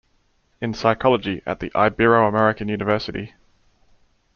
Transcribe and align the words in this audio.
in 0.59 0.73
Psychology 0.73 1.43
at 1.45 1.59
the 1.59 1.69
Ibero-American 1.75 2.67
University. 2.69 3.35